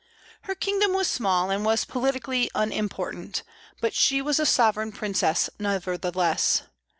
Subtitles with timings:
[0.45, 3.43] Her kingdom was small, and was politically unimportant;
[3.81, 6.63] but she was a sovereign princess nevertheless.